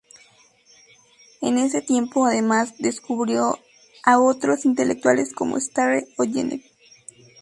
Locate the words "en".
1.41-1.59